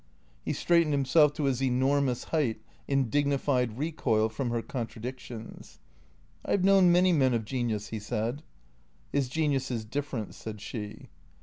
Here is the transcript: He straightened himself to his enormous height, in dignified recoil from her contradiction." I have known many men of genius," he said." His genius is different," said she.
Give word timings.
He 0.43 0.53
straightened 0.53 0.93
himself 0.95 1.31
to 1.35 1.43
his 1.43 1.61
enormous 1.61 2.23
height, 2.23 2.59
in 2.87 3.11
dignified 3.11 3.77
recoil 3.77 4.29
from 4.29 4.49
her 4.49 4.63
contradiction." 4.63 5.61
I 6.43 6.49
have 6.49 6.63
known 6.63 6.91
many 6.91 7.13
men 7.13 7.35
of 7.35 7.45
genius," 7.45 7.89
he 7.89 7.99
said." 7.99 8.41
His 9.13 9.29
genius 9.29 9.69
is 9.69 9.85
different," 9.85 10.33
said 10.33 10.59
she. 10.59 11.09